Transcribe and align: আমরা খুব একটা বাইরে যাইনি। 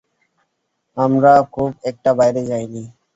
আমরা 0.97 1.33
খুব 1.51 1.69
একটা 1.83 2.11
বাইরে 2.13 2.41
যাইনি। 2.45 2.83